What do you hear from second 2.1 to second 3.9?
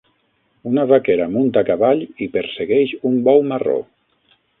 i persegueix un bou marró.